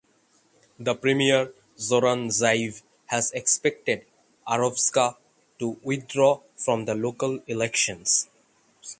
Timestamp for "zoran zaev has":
1.77-3.31